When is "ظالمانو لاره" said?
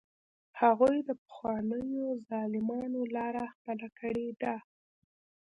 2.27-3.43